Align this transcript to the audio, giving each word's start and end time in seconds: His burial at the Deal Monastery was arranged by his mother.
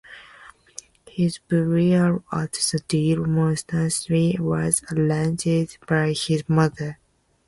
His 1.09 1.37
burial 1.37 2.23
at 2.31 2.53
the 2.53 2.79
Deal 2.87 3.23
Monastery 3.27 4.35
was 4.39 4.81
arranged 4.91 5.77
by 5.85 6.13
his 6.13 6.43
mother. 6.47 6.97